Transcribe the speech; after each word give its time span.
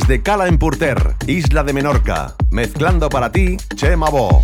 desde 0.00 0.22
Cala 0.22 0.46
en 0.46 0.58
Purter, 0.58 1.14
Isla 1.26 1.62
de 1.62 1.72
Menorca, 1.72 2.34
mezclando 2.50 3.08
para 3.08 3.32
ti 3.32 3.56
Chema 3.74 4.08
Bo. 4.08 4.42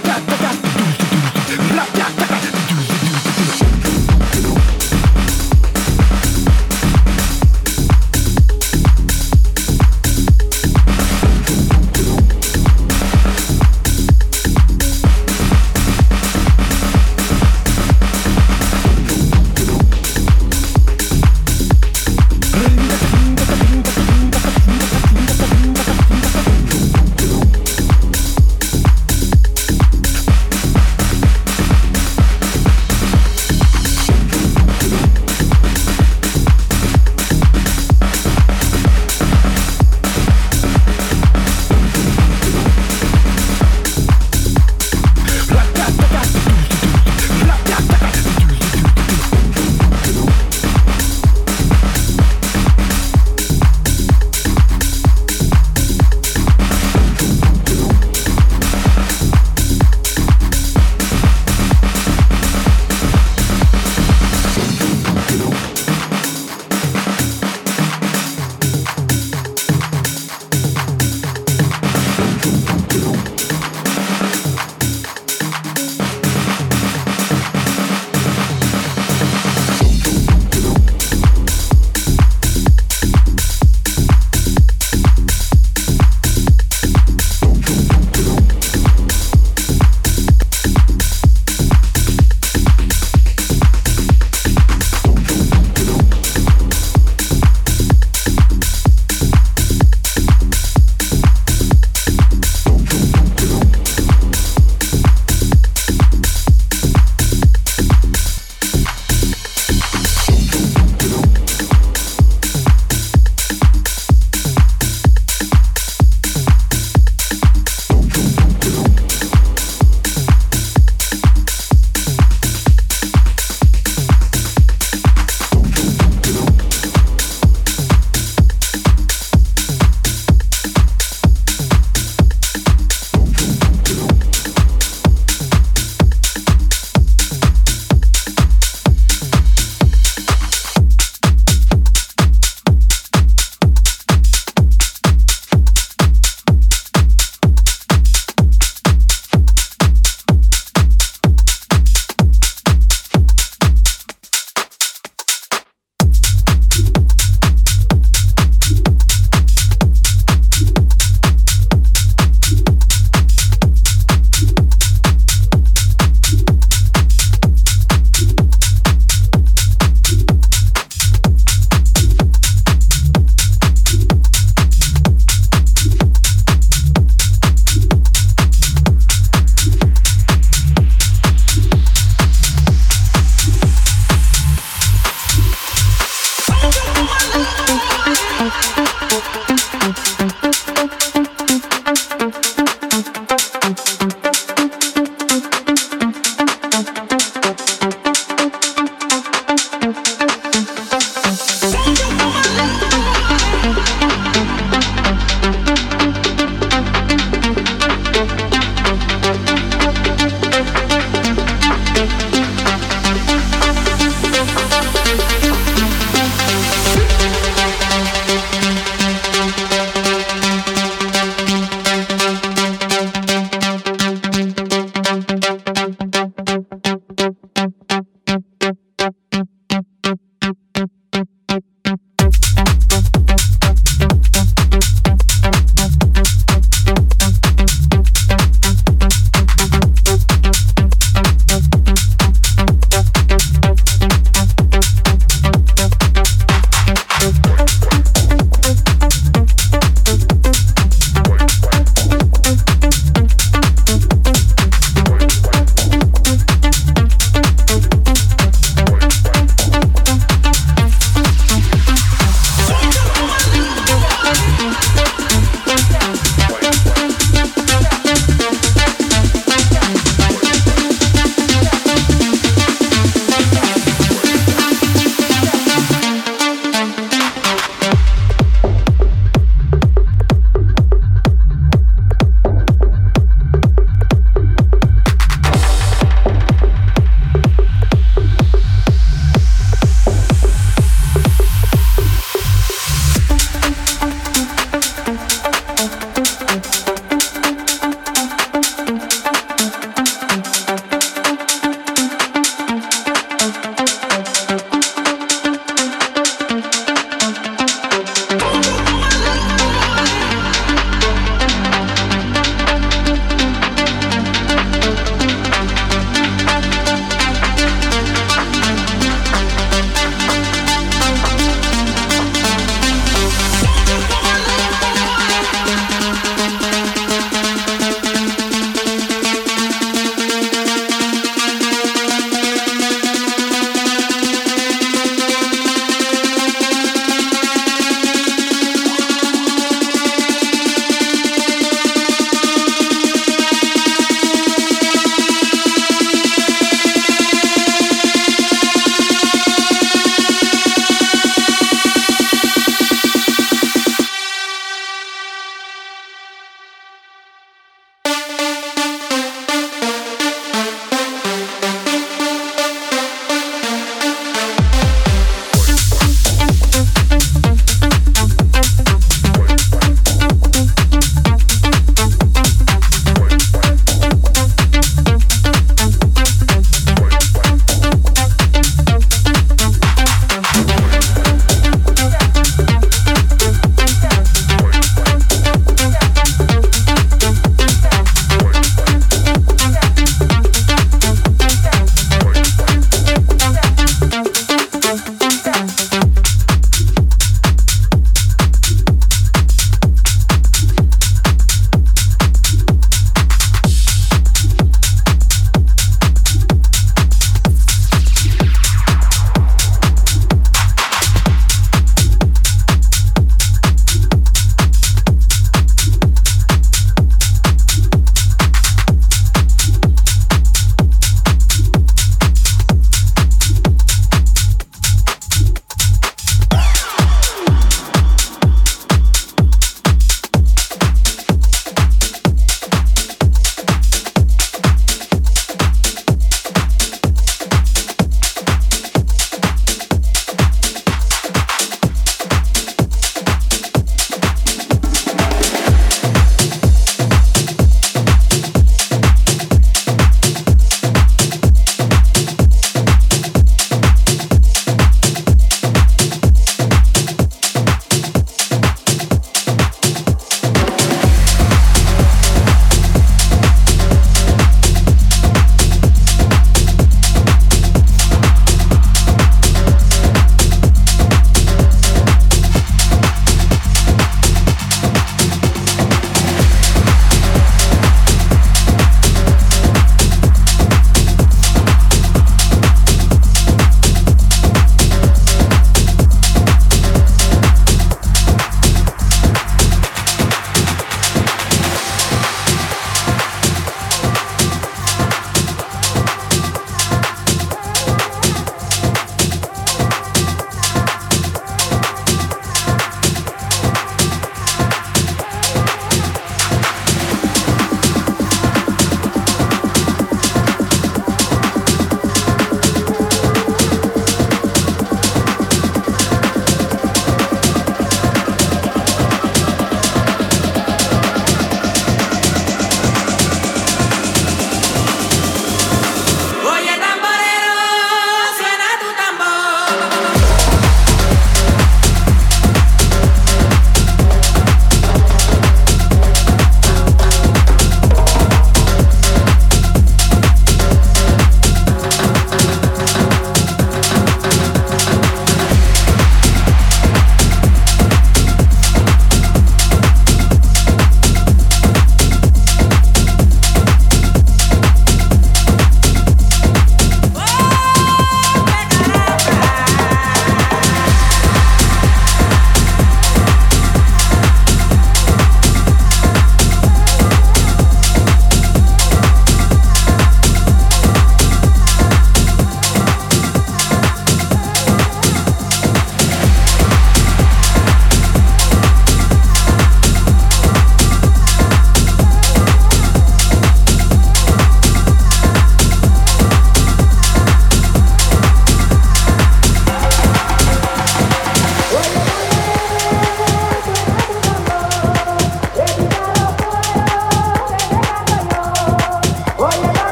pat, 0.00 0.26
pat. 0.26 0.31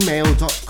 gmail.com. 0.00 0.61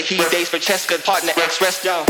He 0.00 0.16
dates 0.30 0.48
for 0.48 0.58
Cheska, 0.58 1.04
partner, 1.04 1.32
Express 1.36 1.82
Joe. 1.82 2.09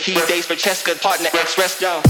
He 0.00 0.14
dates 0.14 0.46
for 0.46 0.54
Cheska, 0.54 0.98
partner, 1.00 1.28
ex-rest, 1.34 1.82
yo. 1.82 2.00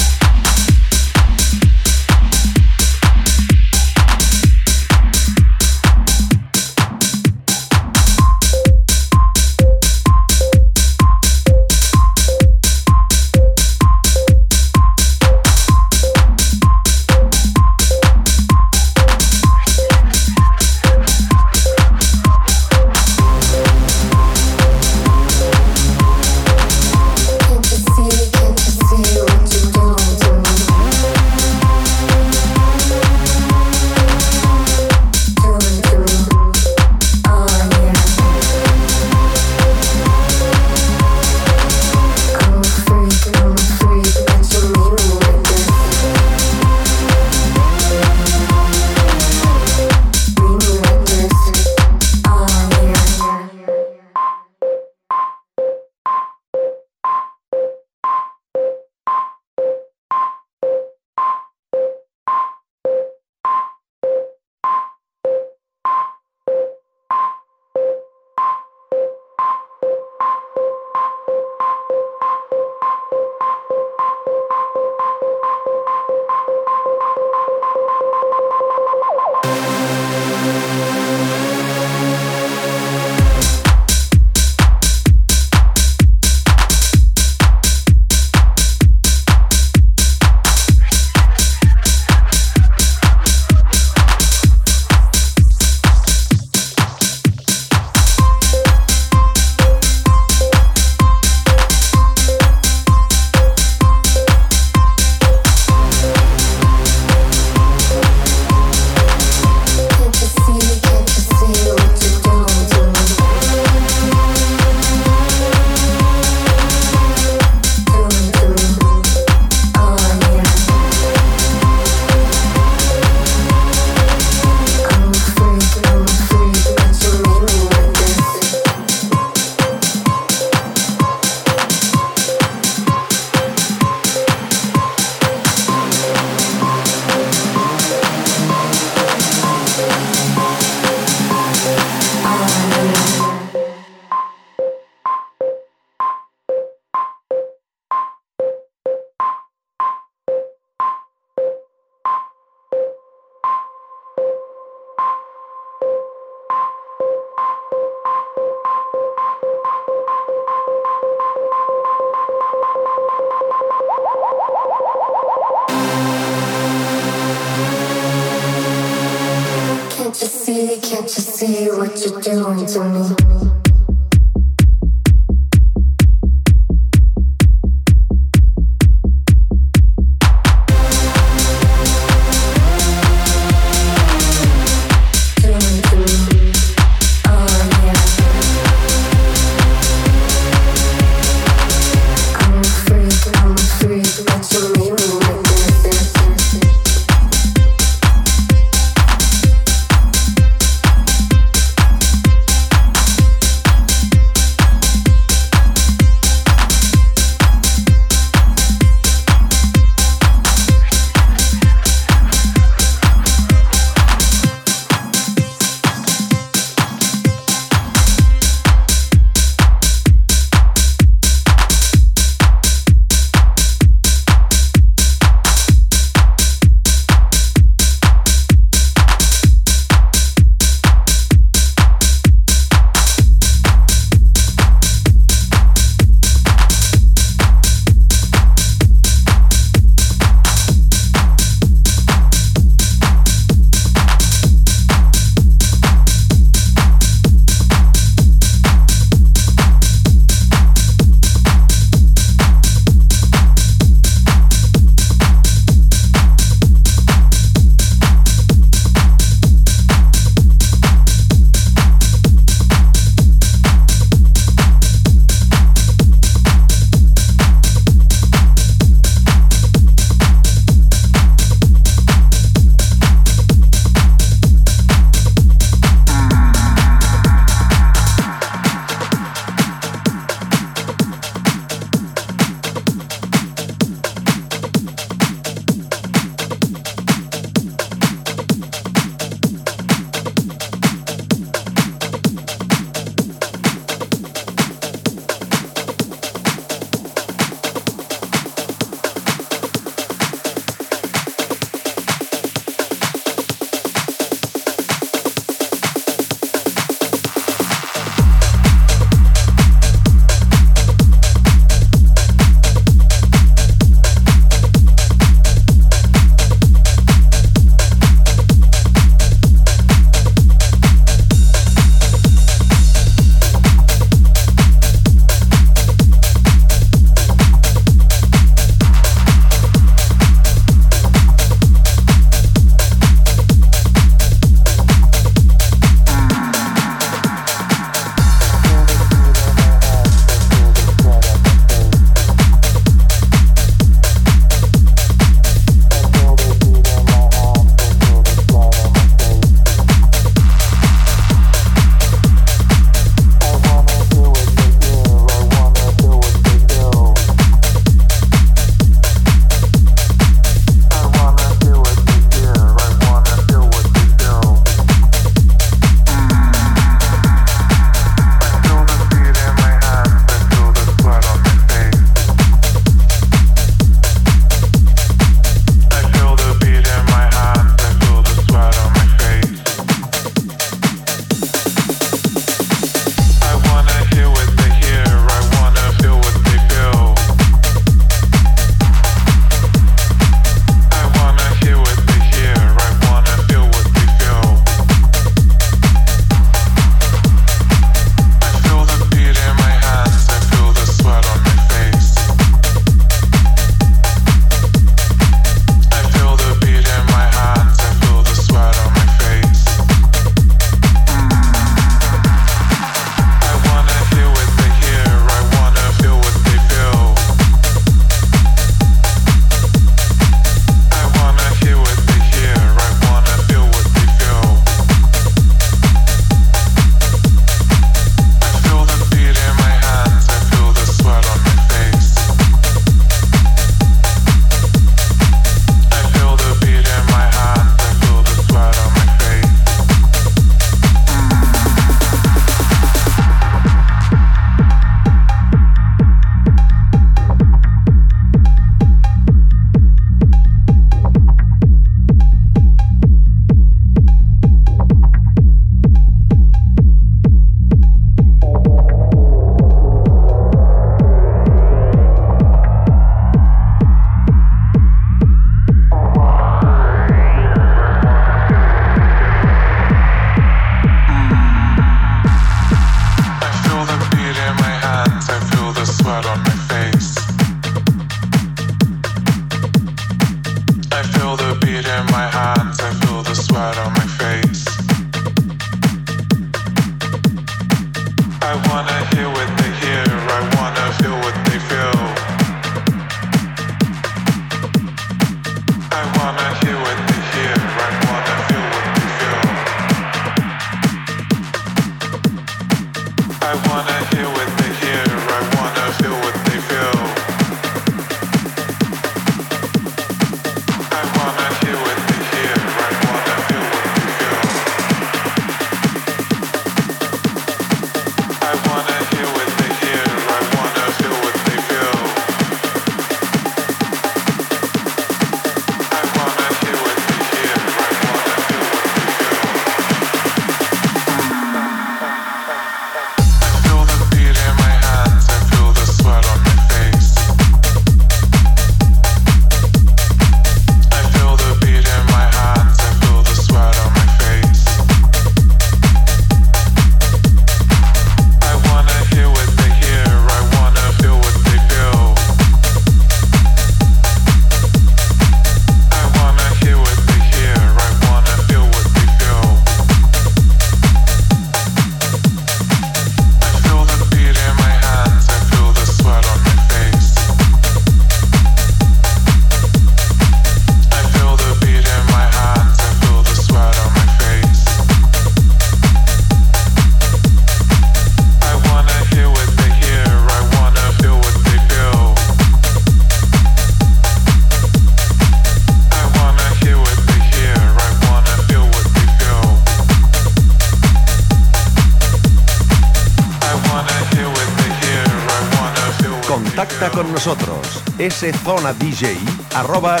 DJ 598.72 599.16
arroba 599.54 600.00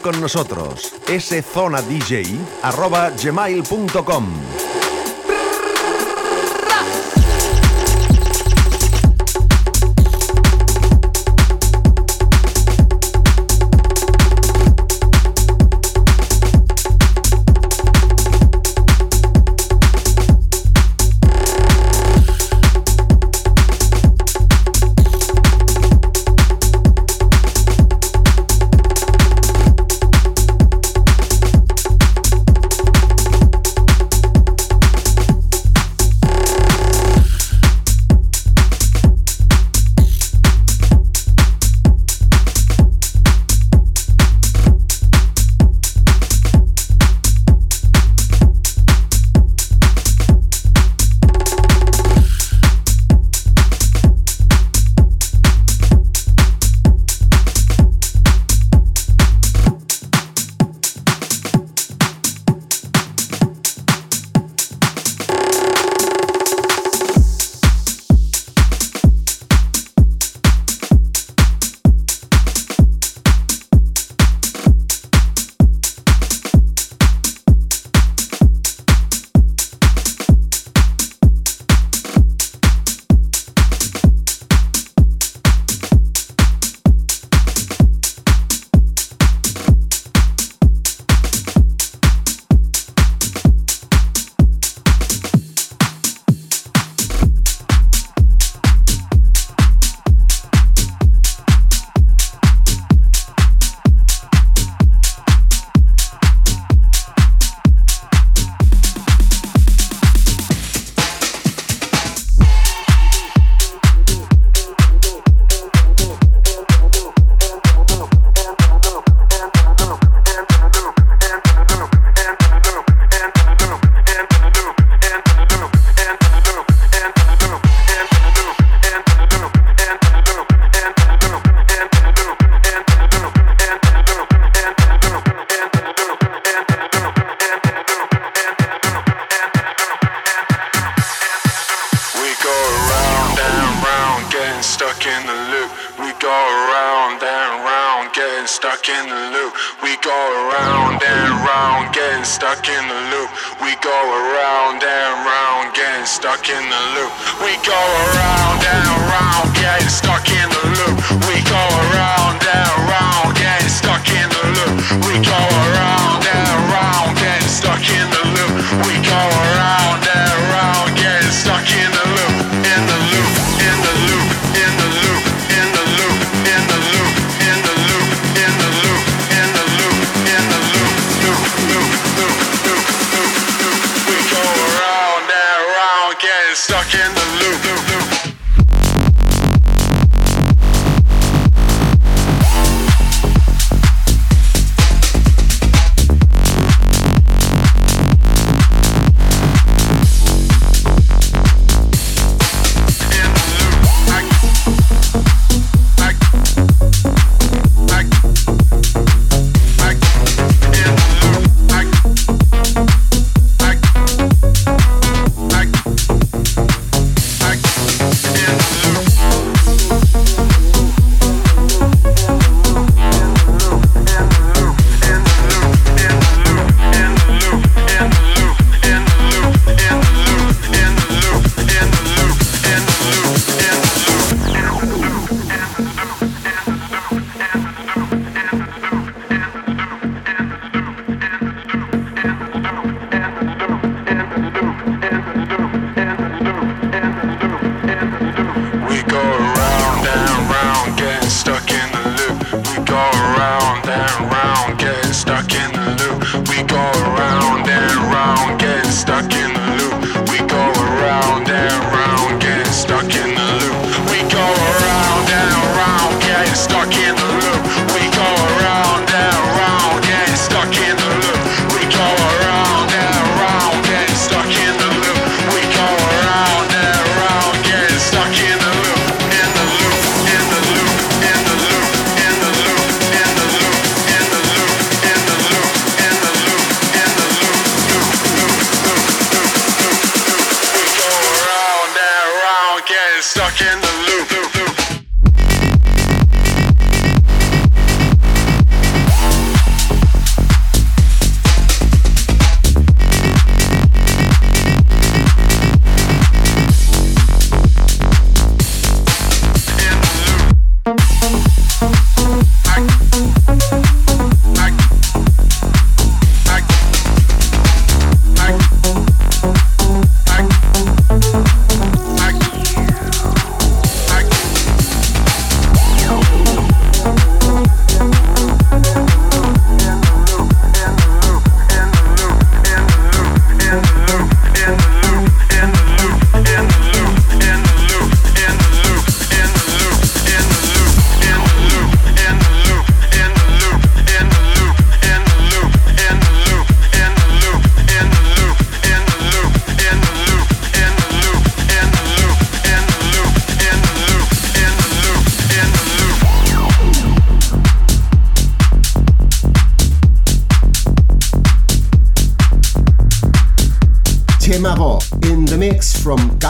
con 0.00 0.20
nosotros. 0.20 0.94
szonadj 1.52 1.90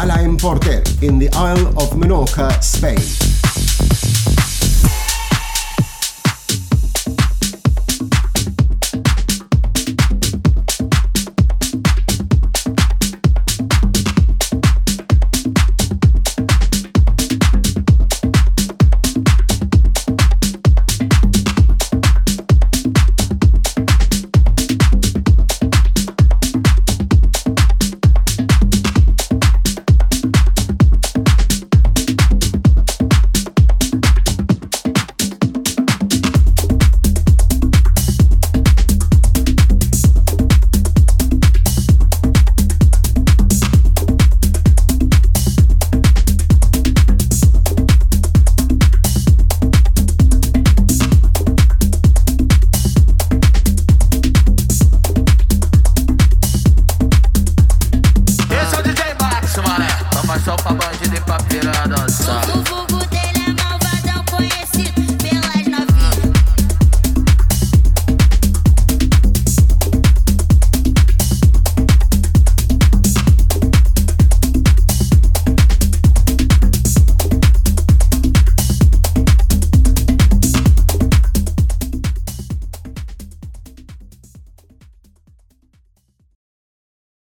Alain 0.02 0.38
Porter 0.38 0.82
in 1.02 1.18
the 1.18 1.28
Isle 1.34 1.68
of 1.76 1.90
Menorca, 1.90 2.62
Spain. 2.62 3.29